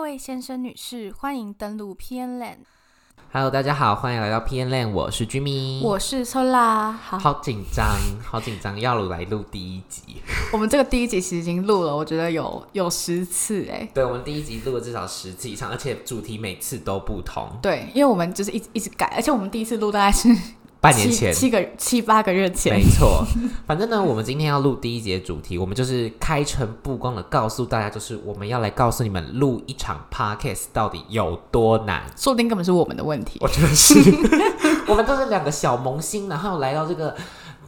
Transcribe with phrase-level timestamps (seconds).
[0.00, 2.60] 各位先生、女士，欢迎登录 PN Land。
[3.32, 5.82] Hello，大家好，欢迎来到 PN Land，我是 Jimmy。
[5.82, 6.90] 我是秋啦。
[6.90, 7.86] 好，好紧张，
[8.24, 10.22] 好紧张，要来录第一集。
[10.54, 13.86] 我们这个第一集其实已经录了，我觉得有有十次哎。
[13.92, 17.50] 对，我们第一集录了至少十次以上，而且主题每次都不同。
[17.60, 20.34] 对，因为我们就是一直一直改，而且我们第一次录大概是
[20.80, 22.74] 半年前，七个七八个月前。
[22.74, 23.22] 没错。
[23.66, 32.02] 反正呢，我们今天要录第一节主题，我们就是开诚布公的告诉大家，就是我们要来告诉你们，录一场 podcast 到底有多难。
[32.16, 33.38] 说不定根本是我们的问题。
[33.42, 33.94] 我觉得是，
[34.88, 37.14] 我们都是两个小萌新，然后来到这个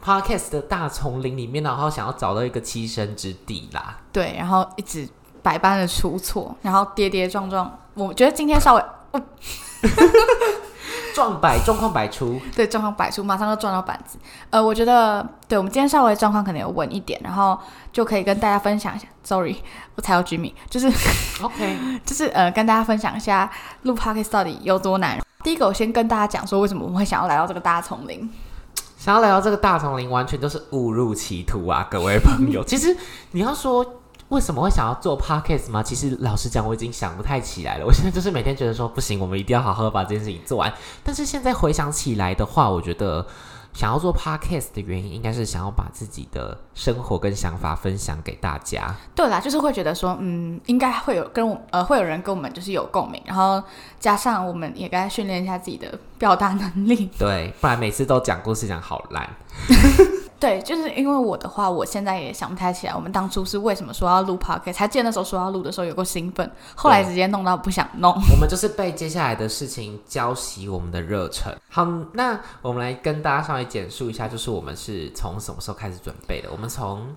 [0.03, 3.99] podcast 的大丛林里面，然后想要找到一个栖身之地啦。
[4.11, 5.07] 对，然后一直
[5.43, 7.79] 百般的出错，然后跌跌撞撞。
[7.93, 8.83] 我觉得今天稍微。
[11.13, 14.17] 撞摆状况百出，对状况百出，马上就撞到板子。
[14.49, 17.57] 呃，我觉得，对我们今天稍微状况可能有稳一点，然后
[17.91, 19.05] 就可以跟大家分享一下。
[19.23, 19.57] Sorry，
[19.95, 20.87] 我才要 Jimmy，就是
[21.41, 23.49] OK， 就是呃，跟大家分享一下
[23.83, 25.19] 录 Podcast 到底有多难。
[25.43, 28.29] 第一个，我先跟大家讲说，为什么我们会想要来到这个大丛林。
[28.97, 32.63] 想要来到这个大丛林，完全都是误入歧途啊，各位朋友。
[32.67, 32.95] 其实
[33.31, 33.99] 你要说。
[34.33, 35.83] 为什么会想要做 podcast 吗？
[35.83, 37.85] 其实老实讲，我已经想不太起来了。
[37.87, 40.73] 我现在就是每天觉得说不行，我们一定要好好把这件事情做完。
[41.03, 43.23] 但是现在回想起来的话，我觉得
[43.73, 48.95] 想要做 podcast 的原因，应该是想要把自己的生活跟想法分享给大家。
[49.13, 53.61] 对啦，就是会觉得说，嗯，应该会有跟我呃，会有人跟我们就是有共鸣，然后
[53.99, 57.07] 加上我们也该训练一下自己的表达能力。
[57.19, 59.29] 对，不然每次都讲故事讲好烂。
[60.43, 68.11] 对，就是因为我的话，我现在也想不太起来，我们当初是为什么说要录 podcast，还记得那时候说要录的时候有过兴奋，后来直接弄到不想弄。
[68.29, 71.55] 我们就是被接下来的事情浇熄我们的热忱。
[71.69, 76.49] 好，那我们来跟大家稍微简述一下，就是我们是从什么时候开始准备的？
[76.51, 77.07] 我们从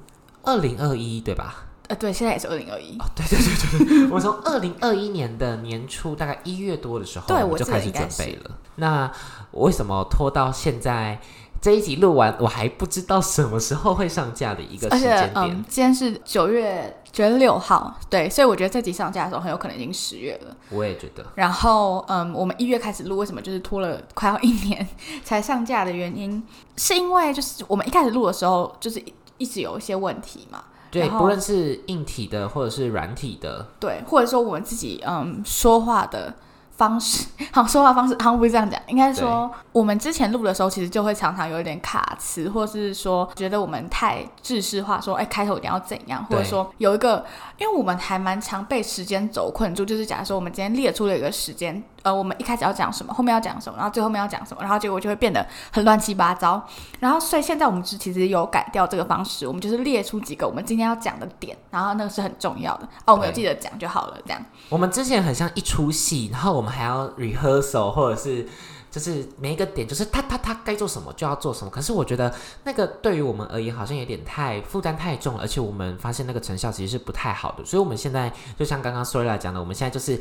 [0.45, 1.67] 二零二一对吧？
[1.89, 2.97] 呃，对，现在也是二零二一。
[2.99, 8.53] 哦，对对对对对，我们从二零二一年的年初，大概一月多的时候，对，我就开始准备了。
[8.77, 9.11] 那
[9.51, 11.21] 为什么拖到现在？
[11.67, 15.33] 这一集录完，我还不知道什么时候会上架的一个时间点。
[15.35, 20.57] 嗯，今天是九月九月六号，对，所以我觉得这集上架的时候很有可能已经十月了。
[20.71, 21.27] 我也觉得。
[21.35, 24.87] 然后，嗯，我们一月开始录，为什么就是拖了快要一年
[25.25, 26.41] 才上架的原因，
[26.77, 29.03] 是因为就是我们一开始录的时候，就是
[29.37, 30.63] 一直有一些问题嘛。
[30.93, 36.33] 对，不论是硬体的或者是软体的，对，或者说我们自己嗯说话的。
[36.77, 47.25] 方式 好，说话方式好像不是这样讲，应该说我们之前录的时候，其实就会常常有一点卡词，或是说觉得我们太制式化，说哎开头一定要怎样，或者说有一个，
[47.59, 51.83] 因为我们还蛮常被时间轴困住，就是假如说我们今天列出了一个时间。
[52.07, 56.65] 呃，我们一开始要讲什么，后面要讲什么，然后最后面要讲什么，然后结果就会变得很乱七八糟。
[57.01, 64.17] 然后，所以现在我们是其实有改掉这个方式，我们就是列出几个我们今天要讲的点，然后那个是很重要的哦，我们有记得讲就好了。
[64.25, 68.49] 这样，我们之前很像一出戏，然后我们还要 rehearsal，或者是
[68.89, 71.71] 就是每一个点就是他他他该做什么就要做什么。
[71.73, 77.65] 可是我觉得那个对于我们而言好像有点太负担太重了，而且我们发现那个成效其实是不太好的。
[77.65, 80.17] 所以我们现在就像刚刚 o r y 讲的，我们现在就是。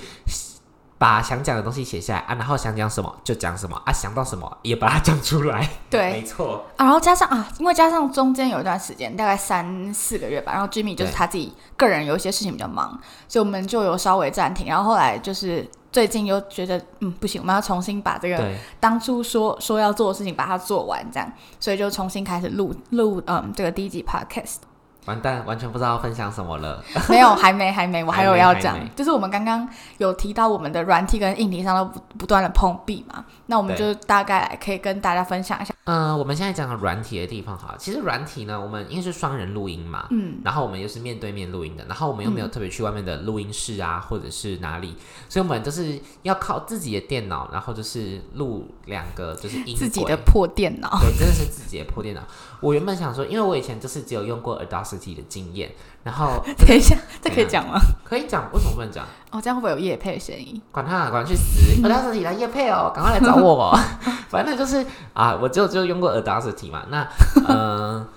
[1.05, 5.69] 把想讲的东西写下来啊，然后想讲什么就讲什么啊，想到什么也把它 讲出来。
[5.88, 6.85] 对， 没错啊。
[6.85, 14.66] 然后加上啊，因为加上中间有一段时间，大概三四个月吧，然后 Jimmy 就是他自己个人有一些事情比较忙，所以我们就有稍微暂停。
[14.66, 24.55] 然后后来就是最近又觉得嗯不行，我们要重新把这个当初说说要做的事情把它做完，这样，所以就重新开始录录嗯这个第一集 Podcast。
[25.05, 26.83] 完蛋，完全不知道分享什么了。
[27.09, 29.67] 没有，还没，还没，我还有要讲，就是我们刚刚
[29.99, 35.75] 有提到我们的软体跟硬体上都不不断的碰壁嘛，那我们就大概可以跟大家分享一下。
[35.85, 44.96] 嗯，我们现在讲软体的地方哈，其实软体呢，我们因为是双人录音嘛，嗯，然后我们又是面对面录音的，然后我们又没有特别去外面的录音室啊，或者是哪里，
[45.29, 52.23] 所以我们就是要靠自己的电脑，然后就是录两个就是音自己的破电脑，对，真的是自己的破电脑。
[52.62, 55.72] 我原本想说，因为我以前就是只有用过 Audacity 的经验，
[56.05, 57.81] 然后 等一下，这可以讲吗？
[58.03, 59.03] 可以讲，为什么不能讲？
[59.31, 60.61] 哦，这样会不会有夜配的声音？
[60.72, 61.81] 管他，管去死！
[61.81, 63.79] Audacity 来夜配哦，赶快来找我哦。
[64.29, 66.85] 反正就是啊，我就就用过 Audacity 嘛。
[66.90, 67.07] 那
[67.47, 68.07] 呃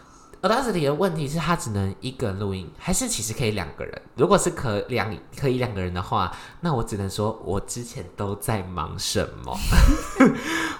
[0.43, 4.03] ，Audacity 的问题是它只能一个人录音，还是其实可以两个人？
[4.17, 5.11] 如果是可两
[5.41, 6.31] 可以两个人的话，
[6.61, 9.57] 那我只能说我之前都在忙什么？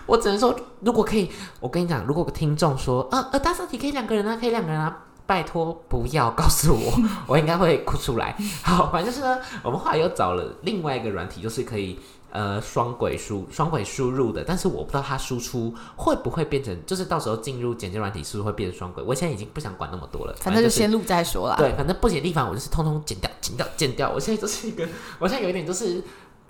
[0.05, 5.05] 我只能说，如果可以，我跟你讲，如果听众说啊，Audacity 可以两个人啊，可以两个人啊。
[5.29, 6.91] 拜托不要告诉我，
[7.29, 8.35] 我应该会哭出来。
[8.63, 19.05] 好，反正就是呢，我们后来又找了另外一个软体，就是可以呃双轨输双轨输入的，但是我不知道它输出会不会变成，就是到时候进入剪接软体是不是会变成双轨？
[19.07, 21.57] 我现在已经不想管那么多了，反正就先录再说啦。
[21.59, 24.11] 对，反正不剪地方我就是通通剪掉、剪掉、剪掉。
[24.11, 24.89] 我现在就是一个，
[25.19, 26.03] 我现在有一点就是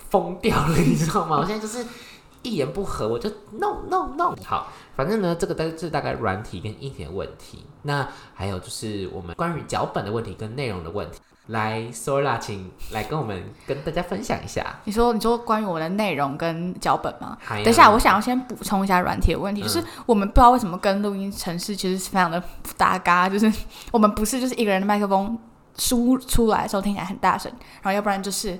[0.09, 1.37] 疯掉了，你知道吗？
[1.37, 1.85] 我现在就是
[2.41, 4.35] 一言不合我就 no no no。
[4.45, 7.65] 好，反正呢，这个都是大概软体跟硬体的问题。
[7.83, 11.19] 那还有就是我们关于脚本的问题跟内容的问题。
[11.47, 14.63] 来，Sola，请来跟我们跟大家分享一下。
[14.83, 17.35] 你说，你说关于我们的内容跟脚本吗？
[17.49, 23.51] 等一下，我想要先补充一下软体的问题，就是我们不知道为什么跟录音城市其实是非常的不搭嘎，就是
[23.91, 25.35] 我们不是就是一个人的麦克风
[25.75, 27.51] 输出来的时候听起来很大声，
[27.81, 28.59] 然后要不然就是，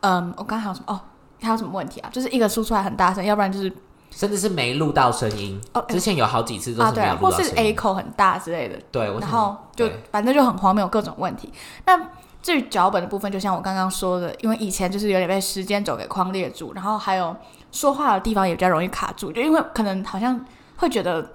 [0.00, 0.94] 嗯，我刚才还有什么？
[0.94, 1.00] 哦，
[1.40, 2.10] 还有什么问题啊？
[2.12, 3.72] 就是一个输出来很大声，要不然就是。
[4.12, 8.76] 甚至是没录到声音哦，之前有好几次都是没有录到声音，或是 A 口很大之类的。
[8.90, 11.48] 对，然后就反正就很荒谬，各种问题。
[11.86, 11.96] 那
[12.42, 17.36] 至于脚本的部分，就像我刚刚说的，因为以前就是有点被时间轴给框列住，然后还有
[17.70, 20.44] 说话的地方也比较容易卡住，就因为可能好像
[20.78, 21.30] 会觉得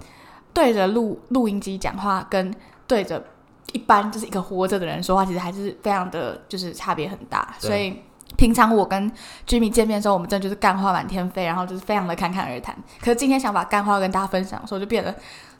[0.52, 2.54] 对着录录音机讲话跟
[2.86, 3.24] 对着
[3.72, 8.02] 一般就是一个活着的人说话，其实还是非常的就是差别很大，所以。
[8.36, 9.10] 平常我跟
[9.46, 12.76] Jimmy 见面的时候，我们真的就是干话满天飞，然后就是非常的侃侃而谈。
[13.00, 15.14] 可是今天想把干话跟大家分享的时候，就变得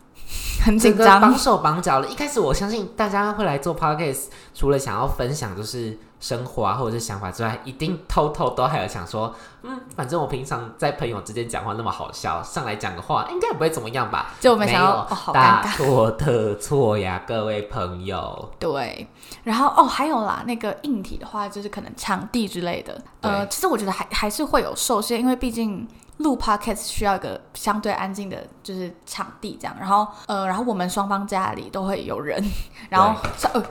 [0.65, 2.09] 很紧张，绑手绑脚了。
[2.09, 5.99] 一开始我相信大家会来做 Podcast，除了想要分享，就是。
[6.27, 9.33] 生活啊，或者是想法之外，一定偷偷都还有想说，
[9.63, 14.35] 嗯，反正我平常在朋友之间讲话那么好笑，上来讲个话，应该不会怎么样吧？
[14.41, 18.51] 就我们想要大错特错呀，各位朋友。
[18.59, 19.07] 对，
[19.45, 23.01] 然后哦，还有啦，那个硬体的话，就是可能场地之类的。
[23.21, 25.87] 呃，其实我觉得还还是会有受限，因为毕竟
[26.17, 29.77] 录 podcast 需要一个相对安静的，就是场地这样。
[29.79, 32.43] 然后呃，然后我们双方家里都会有人，
[32.91, 33.15] 然后
[33.55, 33.63] 呃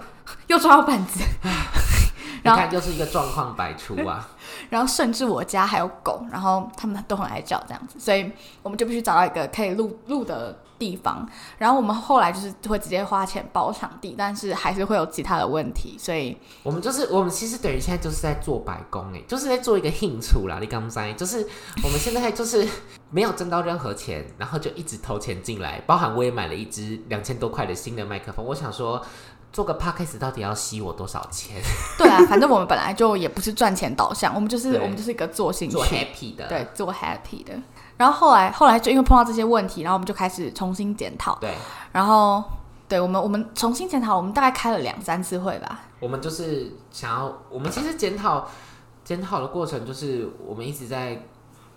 [0.47, 1.19] 又抓到板子。
[2.53, 4.29] 你看，就是一个状况百出啊。
[4.69, 8.31] 然后，甚至我家还有狗，然后他们都很爱叫这样子，所以
[8.61, 11.27] 我们就必须找到一个可以录录的地方。
[11.57, 20.59] 然后我们后来就是会直接花钱包场地，但是还是会有其他的问题，所以我们就是我们其实等于现在就是在做白工哎，就是在做一个兴处啦。
[20.61, 21.45] 你刚才就是
[21.83, 22.67] 我们现在就是
[23.09, 29.03] 没有挣到任何钱，然后就一直投钱进来，包含我也买了一支两千多块的新的麦克风，我想说。
[29.55, 31.61] 做个 podcast 到底要吸我多少钱？
[31.97, 37.53] 对啊，反正我们本来就也不是赚钱导向，我们就是我们就是一个做兴趣、做 happy 的，对，做 happy 的。
[37.95, 41.37] 然后后来后来就因为碰到这些问题，然后我们就开始重新检讨。
[41.39, 41.55] 对，
[41.93, 42.43] 然后
[42.89, 45.79] 对我们我们重新检讨，我们大概开了两三次会吧。
[46.01, 48.45] 我们就是想要，我们其实检讨
[49.05, 51.25] 检讨的过程，就是我们一直在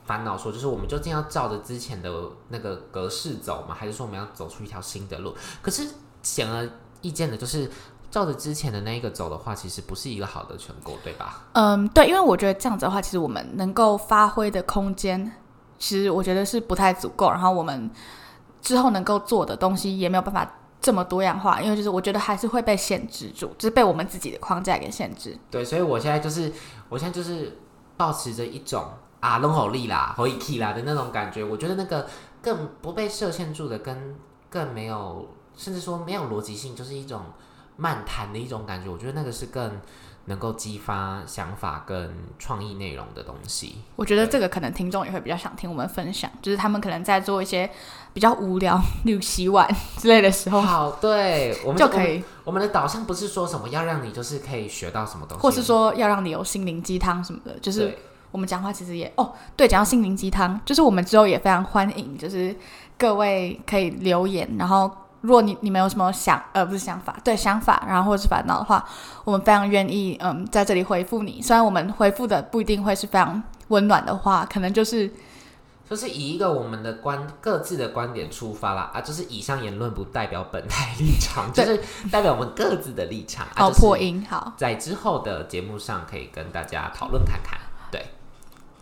[0.04, 2.12] 烦恼说，就是我们究竟要照着之前的
[2.48, 3.76] 那个格式走吗？
[3.78, 5.32] 还是说我们要走出一条新的路？
[5.62, 5.86] 可是
[6.24, 6.68] 显而
[7.00, 7.70] 意见的就是
[8.10, 11.44] 照着之前的那一个走的话，其实不是一个好的成果，对吧？
[11.52, 15.30] 嗯，对，因为我觉得这样子的话，其实我们能够发挥的空间，
[15.78, 17.30] 其实我觉得是不太足够。
[17.30, 17.90] 然后我们
[18.62, 20.50] 之后能够做的东西也没有办法
[20.80, 25.38] 这么多样化，因为就是我觉得还是会被限制住，就是被我们自己的框架给限制。
[25.50, 26.50] 对，所以我现在就是，
[26.88, 27.58] 我现在就是
[27.98, 28.86] 保持着一种
[29.20, 31.44] 啊，弄好力啦，可以 key 啦的那种感觉。
[31.44, 32.06] 我觉得那个
[32.40, 34.16] 更不被设限住的，跟
[34.48, 35.28] 更没有。
[35.58, 37.20] 甚至说没有逻辑性，就是一种
[37.76, 38.88] 漫谈的一种感觉。
[38.88, 39.78] 我觉得那个是更
[40.26, 43.76] 能够激发想法跟创意内容的东西。
[43.96, 47.68] 我觉得这个可能听众也会比较想听我们分享，就是他们可能在做一些
[48.12, 50.60] 比较无聊，例如洗碗之类的时候。
[50.60, 52.22] 好，对， 我们就可以。
[52.44, 57.58] 我们的导向不是说什么要让你就是可以学到什么东西，或是说要让你有心灵鸡汤什么的。
[57.60, 57.96] 就是
[58.30, 62.54] 我们讲话其实也哦，对，讲到心灵鸡汤，就是我们之后也非常欢迎，就是
[62.98, 64.90] 各位可以留言，然后。
[65.20, 68.84] 如果你你们有什么想呃不是想法对想法，然后或者是烦恼的话，
[69.24, 71.42] 我们非常愿意嗯在这里回复你。
[71.42, 75.10] 虽然我们回复的不一定会是非常温暖的话，可能就是
[75.88, 81.80] 就是以一个我们的观各自的观点出发啦啊，就是以上言论不代表本台立场， 就是
[82.12, 83.46] 代表我们各自的立场。
[83.56, 87.58] 好破音好，在之后的节目上可以跟大家讨论看看。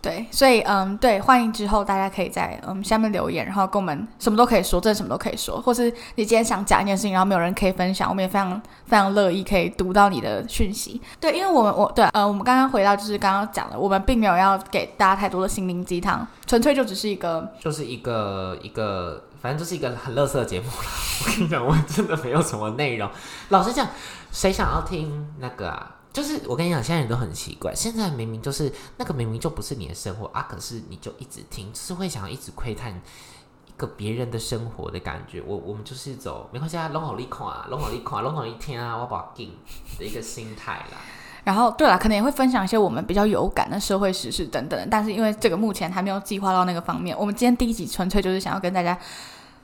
[0.07, 11.01] 对，所以嗯，对，欢迎之后大家可以在嗯下面留言，然后跟我们什么都可以说，真的什么都可以说，或是你今天想讲一件事情，然后没有人可以分享，我们也非常非常乐意可以读到你的讯息。
[11.19, 20.87] 对，因为我们我对呃，我们刚刚回到就是刚刚讲的，我们并没有要给大家太多的心灵鸡汤，纯粹就只是一个，就是一个一个，反正就是一个很乐色的节目了。
[21.25, 23.09] 我跟你讲，我真的没有什么内容。
[23.49, 23.85] 老实讲，
[24.31, 25.95] 谁想要听那个啊？
[26.17, 27.71] 就是我跟你讲，现在人都很奇怪。
[27.75, 35.39] 现在明明就是那个明明就不是你的生活啊，可是你就一直听，就是会想要一直窥探一个别人的生活的感觉。
[35.45, 39.55] 我我们就是走没关系啊，龙好利看，龙好利看，龙好利听啊，我把劲
[39.99, 40.97] 的一个心态啦。
[41.43, 44.87] 然后对了，可能也会分享一些我们比较有感的社会时事等等。
[44.89, 48.97] 但是因为这个目前还没有计划到那个方面，我们今天第一集纯粹就是想要跟大家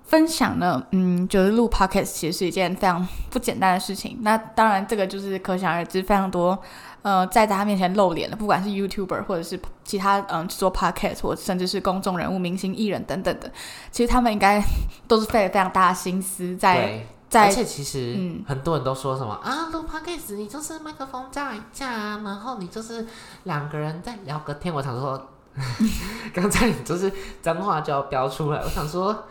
[0.06, 4.20] 分享呢，嗯，就是录 podcast 其实是一件非常不简单的事情。
[4.22, 6.58] 那当然，这个就是可想而知，非常多
[7.02, 13.52] 呃在大家面前露脸的，不管是 YouTuber 或者是其他嗯做 podcast 或甚至是公众人物、明星艺人等等的，
[13.92, 14.62] 其实他们应该
[15.08, 17.06] 都是费了非常大的心思在。
[17.30, 23.08] 在而且其实嗯很多人都说什么啊，录 podcast 你就是麦克风架一架啊，然后你就是
[23.46, 24.72] 两个人在聊个天。
[24.72, 25.30] 我想说，
[26.32, 29.24] 刚才你就是脏话就要飙出来，我想说。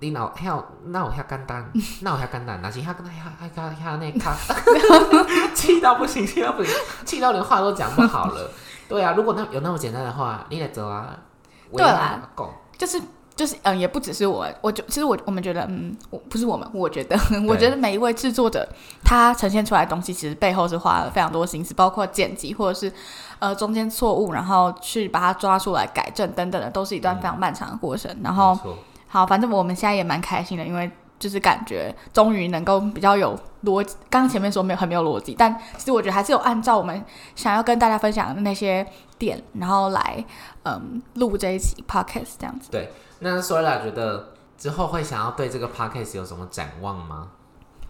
[0.00, 4.34] 你那遐那我遐简单， 那我遐简单，那是遐跟遐遐遐遐那卡，
[5.54, 8.50] 气到不行，气到不行，气到连话都讲不好了。
[8.88, 11.16] 对啊，如果那有那么简单的话，你得走啊。
[11.72, 13.00] 对啦讲就是
[13.36, 17.16] 就是嗯，也不只是我，我就其实我我们觉得嗯，我不是我们，我觉得
[17.46, 18.68] 我觉得每一位制作者
[19.04, 22.92] 他呈现出来的东西，其实背后是花了非常多心思，包括剪辑或者是
[23.38, 28.14] 呃中间错误，然后去把它抓出来改正等等的，都是一段非常漫长的过程。
[28.24, 28.78] 然后没错
[29.12, 30.88] 好，反正我们现在也蛮开心的，因为
[31.18, 33.96] 就是感觉终于能够比较有逻辑。
[34.08, 38.86] 刚刚前面说没有很没有逻辑，但其实我觉得还是有按照我们想要跟大家分享的那些
[39.18, 40.24] 点，然后来
[40.62, 42.70] 嗯录这一期 podcast 这样子。
[42.70, 42.88] 对，
[43.18, 47.28] 那所以啦觉得之后会想要对这个 podcast 有什么展望吗？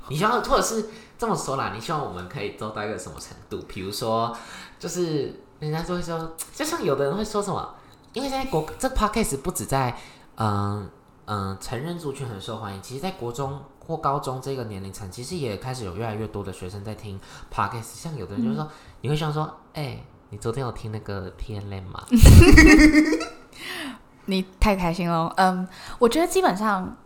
[0.09, 3.65] 你希望，或者是这么说啦，你希望我们可以做到一个什么程度？
[3.69, 4.35] 比如说，
[4.79, 7.75] 就是人家就会说，就像有的人会说什么，
[8.15, 9.95] 因为现在国这 podcast 不止在
[10.37, 10.89] 嗯
[11.33, 13.57] 嗯成人族群很受欢迎，其实在国中
[13.87, 17.21] 或高中这个年龄层，其实也开始有越来越多的学生在听
[17.55, 17.95] podcast。
[17.95, 18.69] 像有的人就说，
[19.03, 22.05] 你会希望说，哎、你昨天有听那个 T N L 吗？
[24.27, 25.69] 你太开心了，嗯，
[26.01, 26.97] 我觉得基本上，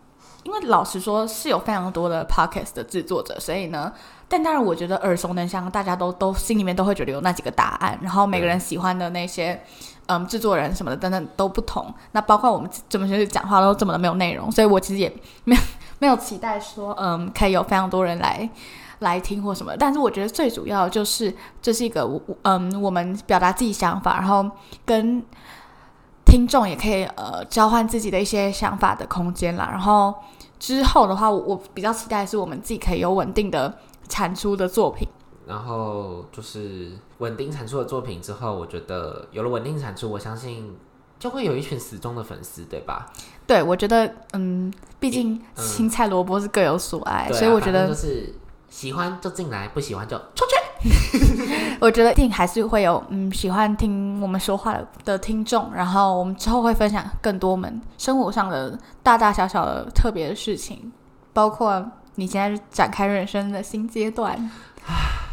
[0.41, 3.93] 因为老实说是有非常多的 podcast 的制作者，所以呢，
[4.27, 9.59] 但当然我觉得耳熟能详，大家都都心里面都会觉得有那几个答案，然后每个人喜欢的那些嗯
[10.07, 15.61] 嗯制作人什么的等等都不同，那包括我们这么就是讲话都这么的没有内容，所以我其实也没有
[15.99, 18.49] 没有期待说嗯可以有非常多人来。
[18.99, 21.31] 来听或什么，但是我觉得最主要就是
[21.61, 22.09] 这是一个
[22.43, 24.49] 嗯，我们表达自己想法，然后
[24.85, 25.21] 跟
[26.25, 29.67] 听众也可以呃交换自己的一些想法的空间啦。
[29.69, 30.13] 然后
[30.57, 35.05] 之后的话，我我比较期待是我们自己可以有稳定的产出的作品。
[35.47, 40.75] 然后就是稳定产出的作品之后，我觉得有了稳定产出，我相信
[41.19, 43.11] 就会有一群死忠的粉丝，对吧？
[43.47, 48.33] 对我觉得嗯，毕竟嗯青菜萝卜是各有所爱，所以我觉得是
[48.69, 50.55] 喜欢就进来，不喜欢就出去。
[51.79, 60.91] 我觉得一定还是会有嗯喜欢听我们说话的的听众，然后我们之后会分享更多我们生活上的大大小小的特别的事情，
[61.33, 64.49] 包括你现在展开人生的新阶段。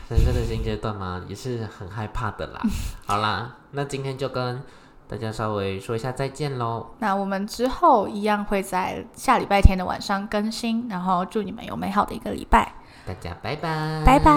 [0.08, 2.60] 人生的新阶段嘛，也是很害怕的啦。
[3.06, 4.62] 好啦，那今天就跟
[5.08, 6.86] 大家稍微说一下再见喽。
[6.98, 12.74] 那我们之后一样会在下礼拜天的晚上更新，然后祝你们有美好的一个礼拜。
[13.06, 14.32] 大家拜拜，拜拜。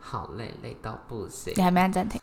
[0.00, 1.62] 好累，累到不行你。
[1.62, 2.20] 还没按暂停。